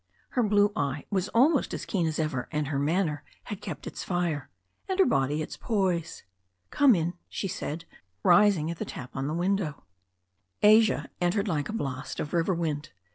Her 0.29 0.41
blue 0.41 0.71
eye 0.75 1.05
was 1.11 1.29
almost 1.29 1.75
as 1.75 1.85
keen 1.85 2.07
as 2.07 2.17
ever, 2.17 2.47
and 2.51 2.69
her 2.69 2.79
manner 2.79 3.23
had 3.43 3.61
kept 3.61 3.85
its 3.85 4.03
fire, 4.03 4.49
and 4.89 4.97
her 4.97 5.05
body 5.05 5.43
its 5.43 5.57
poise. 5.57 6.23
"Come 6.71 6.95
in," 6.95 7.13
she 7.29 7.47
said, 7.47 7.85
rising 8.23 8.71
at 8.71 8.79
the 8.79 8.83
tap 8.85 9.15
on 9.15 9.25
her 9.25 9.33
window 9.35 9.83
pane. 10.63 10.71
Asia 10.77 11.11
entered 11.21 11.47
like 11.47 11.69
a 11.69 11.73
blast 11.73 12.19
of 12.19 12.33
river 12.33 12.55
wind. 12.55 12.89